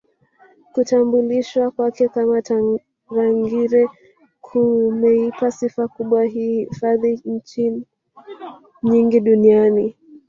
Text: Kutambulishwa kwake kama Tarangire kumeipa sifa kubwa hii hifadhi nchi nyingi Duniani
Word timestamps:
Kutambulishwa 0.73 1.71
kwake 1.71 2.07
kama 2.07 2.41
Tarangire 2.41 3.89
kumeipa 4.41 5.51
sifa 5.51 5.87
kubwa 5.87 6.23
hii 6.25 6.59
hifadhi 6.65 7.21
nchi 7.25 7.85
nyingi 8.83 9.19
Duniani 9.19 9.95